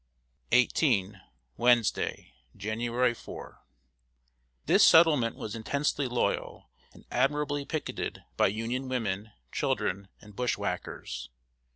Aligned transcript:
XVIII. 0.51 1.11
Wednesday, 1.57 2.33
January 2.57 3.13
4. 3.13 3.61
This 4.65 4.83
settlement 4.83 5.35
was 5.35 5.53
intensely 5.55 6.07
loyal, 6.07 6.71
and 6.91 7.05
admirably 7.11 7.65
picketed 7.65 8.23
by 8.35 8.47
Union 8.47 8.89
women, 8.89 9.31
children, 9.51 10.07
and 10.19 10.35
bushwhackers. 10.35 11.29